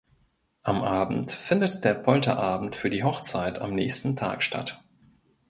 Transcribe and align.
Am 0.63 0.81
Abend 0.81 1.29
findet 1.29 1.85
der 1.85 1.93
Polterabend 1.93 2.75
für 2.75 2.89
die 2.89 3.03
Hochzeit 3.03 3.61
am 3.61 3.75
nächsten 3.75 4.15
Tag 4.15 4.41
statt. 4.41 4.83